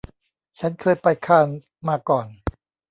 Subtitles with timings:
[0.59, 2.27] ฉันเคยไปคานส์มาก่อน